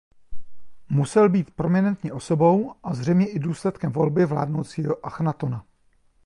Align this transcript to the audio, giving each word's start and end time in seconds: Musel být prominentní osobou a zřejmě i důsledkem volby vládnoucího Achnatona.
Musel 0.89 1.29
být 1.29 1.51
prominentní 1.51 2.11
osobou 2.11 2.73
a 2.83 2.93
zřejmě 2.93 3.29
i 3.31 3.39
důsledkem 3.39 3.91
volby 3.91 4.25
vládnoucího 4.25 5.05
Achnatona. 5.05 5.65